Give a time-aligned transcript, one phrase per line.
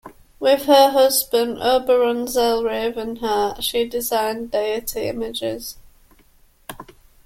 [0.39, 5.77] With her husband Oberon Zell-Ravenheart she designed deity images.